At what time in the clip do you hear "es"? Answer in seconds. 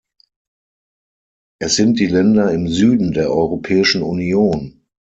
1.61-1.75